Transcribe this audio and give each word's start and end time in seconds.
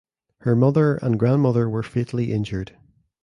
His 0.43 0.55
mother 0.55 0.95
and 0.95 1.19
grandmother 1.19 1.69
were 1.69 1.83
fatally 1.83 2.33
injured. 2.33 2.75